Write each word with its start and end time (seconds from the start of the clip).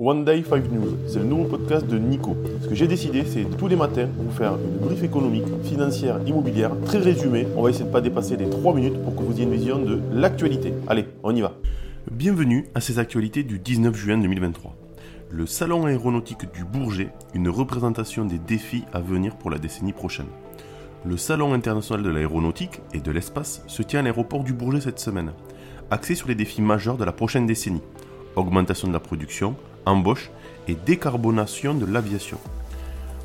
One 0.00 0.24
Day 0.24 0.42
5 0.42 0.72
News, 0.72 0.96
c'est 1.06 1.20
le 1.20 1.24
nouveau 1.24 1.44
podcast 1.44 1.86
de 1.86 1.96
Nico. 1.98 2.36
Ce 2.62 2.66
que 2.66 2.74
j'ai 2.74 2.88
décidé, 2.88 3.24
c'est 3.24 3.44
tous 3.56 3.68
les 3.68 3.76
matins 3.76 4.08
vous 4.18 4.32
faire 4.32 4.54
une 4.56 4.84
brief 4.84 5.04
économique, 5.04 5.44
financière, 5.62 6.18
immobilière, 6.26 6.72
très 6.84 6.98
résumée. 6.98 7.46
On 7.56 7.62
va 7.62 7.70
essayer 7.70 7.84
de 7.84 7.90
ne 7.90 7.92
pas 7.92 8.00
dépasser 8.00 8.36
les 8.36 8.50
3 8.50 8.74
minutes 8.74 9.00
pour 9.04 9.14
que 9.14 9.22
vous 9.22 9.34
ayez 9.34 9.44
une 9.44 9.52
vision 9.52 9.78
de 9.78 10.00
l'actualité. 10.12 10.74
Allez, 10.88 11.06
on 11.22 11.32
y 11.36 11.42
va. 11.42 11.52
Bienvenue 12.10 12.66
à 12.74 12.80
ces 12.80 12.98
actualités 12.98 13.44
du 13.44 13.60
19 13.60 13.94
juin 13.94 14.18
2023. 14.18 14.74
Le 15.30 15.46
Salon 15.46 15.86
aéronautique 15.86 16.52
du 16.52 16.64
Bourget, 16.64 17.10
une 17.32 17.48
représentation 17.48 18.24
des 18.24 18.38
défis 18.38 18.82
à 18.92 18.98
venir 18.98 19.36
pour 19.36 19.48
la 19.48 19.58
décennie 19.58 19.92
prochaine. 19.92 20.26
Le 21.04 21.16
Salon 21.16 21.54
international 21.54 22.02
de 22.02 22.10
l'aéronautique 22.10 22.80
et 22.94 23.00
de 23.00 23.12
l'espace 23.12 23.62
se 23.68 23.84
tient 23.84 24.00
à 24.00 24.02
l'aéroport 24.02 24.42
du 24.42 24.54
Bourget 24.54 24.80
cette 24.80 24.98
semaine, 24.98 25.30
axé 25.92 26.16
sur 26.16 26.26
les 26.26 26.34
défis 26.34 26.62
majeurs 26.62 26.96
de 26.96 27.04
la 27.04 27.12
prochaine 27.12 27.46
décennie. 27.46 27.82
Augmentation 28.34 28.88
de 28.88 28.92
la 28.92 28.98
production, 28.98 29.54
embauche 29.86 30.30
et 30.68 30.74
décarbonation 30.74 31.74
de 31.74 31.86
l'aviation. 31.86 32.38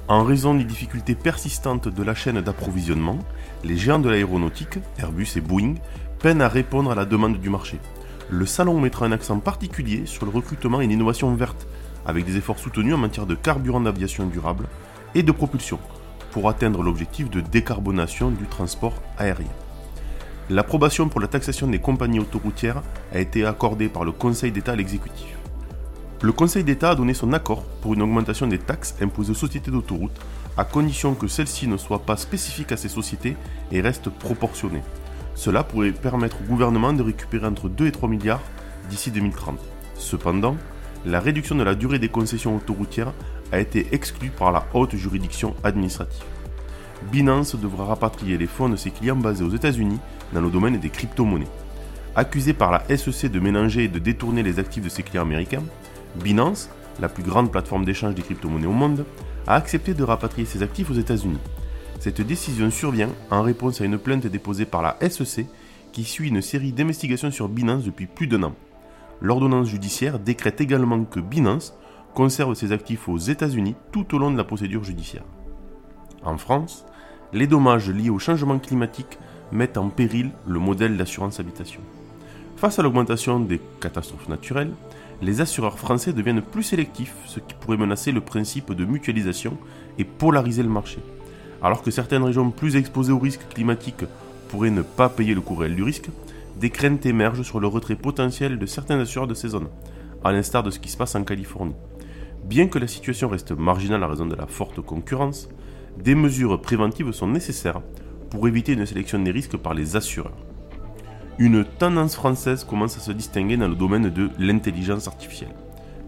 En 0.08 0.24
raison 0.24 0.56
des 0.56 0.64
difficultés 0.64 1.16
persistantes 1.16 1.88
de 1.88 2.04
la 2.04 2.16
chaîne 2.16 2.42
d'approvisionnement, 2.42 3.20
les 3.64 3.78
géants 3.78 4.00
de 4.00 4.10
l'aéronautique, 4.10 4.80
Airbus 4.98 5.28
et 5.36 5.42
Boeing, 5.42 5.76
peinent 6.20 6.42
à 6.42 6.48
répondre 6.48 6.92
à 6.92 6.96
la 6.96 7.06
demande 7.06 7.40
du 7.40 7.50
marché. 7.50 7.78
Le 8.30 8.46
salon 8.46 8.80
mettra 8.80 9.06
un 9.06 9.12
accent 9.12 9.40
particulier 9.40 10.06
sur 10.06 10.26
le 10.26 10.32
recrutement 10.32 10.82
et 10.82 10.88
l'innovation 10.88 11.34
verte, 11.36 11.68
avec 12.06 12.26
des 12.26 12.38
efforts 12.38 12.60
soutenus 12.60 12.94
en 12.94 12.98
matière 12.98 13.26
de 13.26 13.36
carburant 13.36 13.82
d'aviation 13.82 14.26
durable 14.26 14.68
et 15.16 15.24
de 15.24 15.32
propulsion, 15.32 15.80
pour 16.32 16.50
atteindre 16.50 16.82
l'objectif 16.82 17.30
de 17.30 17.42
décarbonation 17.42 18.32
du 18.32 18.46
transport 18.46 18.96
aérien. 19.18 19.48
L'approbation 20.50 21.10
pour 21.10 21.22
la 21.22 21.28
taxation 21.28 21.68
des 21.68 21.80
compagnies 21.80 22.20
autoroutières 22.20 22.82
a 23.14 23.20
été 23.20 23.46
accordée 23.46 23.90
par 23.90 24.04
le 24.04 24.12
Conseil 24.12 24.52
d'État 24.52 24.72
à 24.72 24.76
l'exécutif. 24.76 25.38
Le 26.22 26.34
Conseil 26.34 26.66
d'État 26.66 26.90
a 26.90 26.96
donné 26.96 27.14
son 27.14 27.32
accord 27.32 27.64
pour 27.82 27.94
une 27.94 28.02
augmentation 28.02 28.46
des 28.46 28.58
taxes 28.58 28.94
imposées 29.00 29.32
aux 29.32 29.36
sociétés 29.36 29.72
d'autoroutes, 29.72 30.20
à 30.58 30.66
condition 30.66 31.16
que 31.16 31.28
celles-ci 31.28 31.66
ne 31.66 31.78
soient 31.78 32.04
pas 32.06 32.18
spécifiques 32.18 32.74
à 32.74 32.78
ces 32.78 32.90
sociétés 32.90 33.38
et 33.72 33.80
restent 33.80 34.10
proportionnées. 34.10 34.84
Cela 35.34 35.64
pourrait 35.64 35.94
permettre 35.94 36.36
au 36.42 36.50
gouvernement 36.50 36.92
de 36.92 37.04
récupérer 37.04 37.48
entre 37.48 37.70
2 37.70 37.88
et 37.88 37.92
3 37.94 38.10
milliards 38.10 38.42
d'ici 38.90 39.12
2030. 39.12 39.58
Cependant, 39.96 40.58
la 41.06 41.22
réduction 41.22 41.56
de 41.56 41.64
la 41.64 41.74
durée 41.74 42.00
des 42.00 42.10
concessions 42.10 42.58
autoroutières 42.58 43.14
a 43.54 43.60
été 43.60 43.88
exclue 43.94 44.32
par 44.32 44.52
la 44.52 44.66
haute 44.74 44.98
juridiction 44.98 45.56
administrative. 45.64 46.26
Binance 47.14 47.56
devra 47.56 47.86
rapatrier 47.86 48.38
les 48.38 48.48
fonds 48.48 48.68
de 48.68 48.76
ses 48.76 48.92
clients 48.92 49.16
basés 49.16 49.46
aux 49.46 49.56
États-Unis 49.56 50.00
dans 50.34 50.42
le 50.42 50.50
domaine 50.50 50.78
des 50.78 50.90
crypto-monnaies. 50.90 51.48
Accusé 52.18 52.52
par 52.52 52.72
la 52.72 52.84
SEC 52.98 53.32
de 53.32 53.40
mélanger 53.40 53.86
et 53.86 53.88
de 53.88 54.00
détourner 54.00 54.44
les 54.44 54.60
actifs 54.60 54.84
de 54.84 54.90
ses 54.90 55.04
clients 55.04 55.22
américains, 55.22 55.64
Binance, 56.16 56.70
la 57.00 57.10
plus 57.10 57.24
grande 57.24 57.52
plateforme 57.52 57.86
d'échange 57.86 58.16
des 58.16 58.22
crypto-monnaies 58.22 58.68
au 58.68 58.72
monde, 58.72 59.06
a 59.48 59.56
accepté 59.56 59.94
de 59.94 60.04
rapatrier 60.04 60.46
ses 60.46 60.64
actifs 60.64 60.90
aux 60.90 60.96
États-Unis. 60.96 61.40
Cette 62.00 62.22
décision 62.22 62.72
survient 62.72 63.10
en 63.30 63.42
réponse 63.42 63.82
à 63.82 63.86
une 63.86 63.98
plainte 63.98 64.28
déposée 64.28 64.66
par 64.66 64.82
la 64.82 64.98
SEC 65.10 65.46
qui 65.92 66.04
suit 66.04 66.30
une 66.30 66.42
série 66.42 66.72
d'investigations 66.72 67.32
sur 67.32 67.50
Binance 67.50 67.84
depuis 67.84 68.06
plus 68.06 68.28
d'un 68.28 68.44
an. 68.44 68.56
L'ordonnance 69.22 69.68
judiciaire 69.68 70.20
décrète 70.20 70.62
également 70.62 71.04
que 71.04 71.20
Binance 71.20 71.74
conserve 72.14 72.54
ses 72.54 72.72
actifs 72.72 73.10
aux 73.10 73.18
États-Unis 73.18 73.76
tout 73.92 74.16
au 74.16 74.18
long 74.18 74.32
de 74.32 74.38
la 74.38 74.44
procédure 74.44 74.84
judiciaire. 74.84 75.26
En 76.24 76.38
France, 76.38 76.86
les 77.34 77.48
dommages 77.48 77.90
liés 77.90 78.10
au 78.10 78.20
changement 78.20 78.60
climatique 78.60 79.18
mettent 79.52 79.78
en 79.78 79.90
péril 79.90 80.32
le 80.48 80.60
modèle 80.60 80.98
d'assurance 80.98 81.40
habitation. 81.40 81.82
Face 82.56 82.80
à 82.80 82.84
l'augmentation 82.84 83.40
des 83.40 83.62
catastrophes 83.80 84.28
naturelles, 84.28 84.72
les 85.22 85.42
assureurs 85.42 85.78
français 85.78 86.14
deviennent 86.14 86.42
plus 86.42 86.64
sélectifs, 86.64 87.16
ce 87.26 87.40
qui 87.40 87.54
pourrait 87.54 87.78
menacer 87.78 88.12
le 88.12 88.22
principe 88.22 88.74
de 88.74 88.86
mutualisation 88.86 89.58
et 89.98 90.06
polariser 90.06 90.64
le 90.64 90.70
marché. 90.70 91.00
Alors 91.62 91.82
que 91.82 91.92
certaines 91.92 92.24
régions 92.24 92.52
plus 92.52 92.76
exposées 92.78 93.12
aux 93.12 93.20
risques 93.20 93.48
climatiques 93.54 94.06
pourraient 94.48 94.70
ne 94.70 94.82
pas 94.82 95.10
payer 95.10 95.34
le 95.34 95.42
coût 95.42 95.56
réel 95.56 95.76
du 95.76 95.84
risque, 95.84 96.10
des 96.60 96.70
craintes 96.70 97.06
émergent 97.06 97.44
sur 97.44 97.60
le 97.60 97.68
retrait 97.68 97.96
potentiel 97.96 98.58
de 98.58 98.66
certains 98.66 99.00
assureurs 99.00 99.28
de 99.28 99.34
ces 99.34 99.50
zones, 99.50 99.70
à 100.24 100.32
l'instar 100.32 100.64
de 100.64 100.72
ce 100.72 100.80
qui 100.80 100.90
se 100.90 100.98
passe 100.98 101.16
en 101.16 101.24
Californie. 101.24 101.76
Bien 102.46 102.68
que 102.68 102.80
la 102.80 102.88
situation 102.88 103.28
reste 103.28 103.52
marginale 103.52 104.04
à 104.04 104.08
raison 104.08 104.26
de 104.26 104.36
la 104.36 104.48
forte 104.48 104.82
concurrence, 104.82 105.50
des 105.98 106.16
mesures 106.16 106.62
préventives 106.62 107.12
sont 107.12 107.28
nécessaires 107.28 107.82
pour 108.30 108.48
éviter 108.48 108.74
une 108.74 108.86
sélection 108.86 109.20
des 109.20 109.32
risques 109.32 109.58
par 109.58 109.74
les 109.74 109.96
assureurs 109.96 110.38
une 111.40 111.64
tendance 111.64 112.16
française 112.16 112.66
commence 112.66 112.98
à 112.98 113.00
se 113.00 113.14
distinguer 113.14 113.56
dans 113.56 113.70
le 113.70 113.76
domaine 113.76 114.10
de 114.10 114.30
l'intelligence 114.38 115.08
artificielle. 115.08 115.56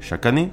Chaque 0.01 0.25
année, 0.25 0.51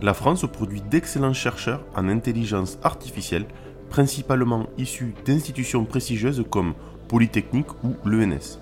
la 0.00 0.14
France 0.14 0.46
produit 0.50 0.80
d'excellents 0.80 1.34
chercheurs 1.34 1.84
en 1.94 2.08
intelligence 2.08 2.78
artificielle, 2.82 3.44
principalement 3.90 4.66
issus 4.78 5.14
d'institutions 5.26 5.84
prestigieuses 5.84 6.44
comme 6.50 6.72
Polytechnique 7.08 7.70
ou 7.84 7.94
l'ENS. 8.06 8.58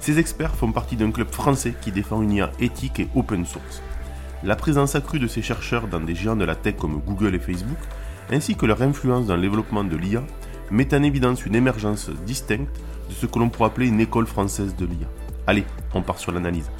Ces 0.00 0.18
experts 0.18 0.54
font 0.54 0.72
partie 0.72 0.96
d'un 0.96 1.10
club 1.10 1.28
français 1.28 1.74
qui 1.82 1.92
défend 1.92 2.22
une 2.22 2.32
IA 2.32 2.50
éthique 2.58 2.98
et 2.98 3.08
open 3.14 3.44
source. 3.44 3.82
La 4.42 4.56
présence 4.56 4.94
accrue 4.94 5.18
de 5.18 5.26
ces 5.26 5.42
chercheurs 5.42 5.86
dans 5.86 6.00
des 6.00 6.14
géants 6.14 6.34
de 6.34 6.46
la 6.46 6.56
tech 6.56 6.76
comme 6.76 7.02
Google 7.06 7.34
et 7.34 7.38
Facebook, 7.38 7.78
ainsi 8.30 8.56
que 8.56 8.64
leur 8.64 8.80
influence 8.80 9.26
dans 9.26 9.36
le 9.36 9.42
développement 9.42 9.84
de 9.84 9.96
l'IA, 9.96 10.22
met 10.72 10.94
en 10.94 11.02
évidence 11.02 11.44
une 11.44 11.54
émergence 11.54 12.10
distincte 12.26 12.80
de 13.08 13.14
ce 13.14 13.26
que 13.26 13.38
l'on 13.38 13.50
pourrait 13.50 13.68
appeler 13.68 13.88
une 13.88 14.00
école 14.00 14.26
française 14.26 14.74
de 14.74 14.86
l'IA. 14.86 15.06
Allez, 15.46 15.64
on 15.92 16.00
part 16.00 16.18
sur 16.18 16.32
l'analyse. 16.32 16.70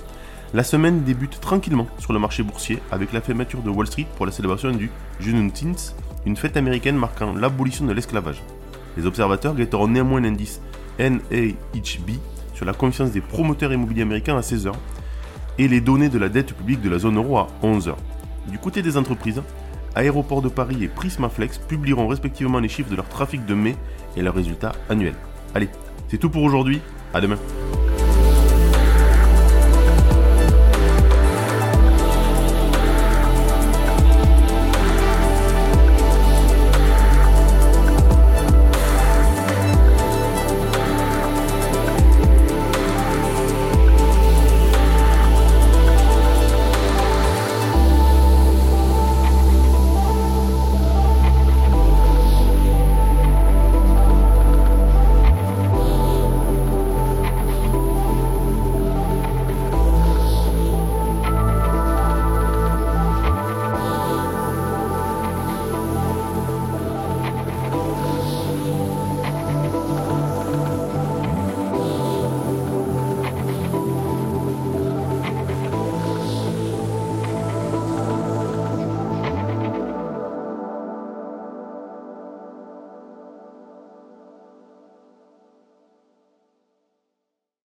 La 0.54 0.64
semaine 0.64 1.02
débute 1.02 1.40
tranquillement 1.40 1.86
sur 1.98 2.14
le 2.14 2.18
marché 2.18 2.42
boursier 2.42 2.78
avec 2.90 3.12
la 3.12 3.20
fermeture 3.20 3.62
de 3.62 3.68
Wall 3.68 3.86
Street 3.86 4.06
pour 4.16 4.24
la 4.24 4.32
célébration 4.32 4.70
du 4.72 4.90
Juneteenth, 5.20 5.94
une 6.24 6.36
fête 6.36 6.56
américaine 6.56 6.96
marquant 6.96 7.34
l'abolition 7.34 7.84
de 7.84 7.92
l'esclavage. 7.92 8.42
Les 8.96 9.04
observateurs 9.04 9.54
guetteront 9.54 9.88
néanmoins 9.88 10.20
l'indice 10.22 10.62
NAHB 10.98 12.10
sur 12.54 12.64
la 12.64 12.72
confiance 12.72 13.10
des 13.10 13.20
promoteurs 13.20 13.72
immobiliers 13.74 14.02
américains 14.02 14.38
à 14.38 14.40
16h 14.40 14.72
et 15.58 15.68
les 15.68 15.82
données 15.82 16.08
de 16.08 16.18
la 16.18 16.30
dette 16.30 16.54
publique 16.54 16.80
de 16.80 16.88
la 16.88 16.98
zone 16.98 17.16
euro 17.16 17.36
à 17.36 17.48
11h. 17.62 17.94
Du 18.48 18.58
côté 18.58 18.80
des 18.80 18.96
entreprises, 18.96 19.42
Aéroport 19.94 20.42
de 20.42 20.48
Paris 20.48 20.84
et 20.84 20.88
Prismaflex 20.88 21.58
publieront 21.58 22.06
respectivement 22.06 22.58
les 22.58 22.68
chiffres 22.68 22.90
de 22.90 22.96
leur 22.96 23.08
trafic 23.08 23.44
de 23.46 23.54
mai 23.54 23.76
et 24.16 24.22
leurs 24.22 24.34
résultats 24.34 24.72
annuels. 24.88 25.14
Allez, 25.54 25.68
c'est 26.08 26.18
tout 26.18 26.30
pour 26.30 26.42
aujourd'hui. 26.42 26.80
À 27.14 27.20
demain. 27.20 27.36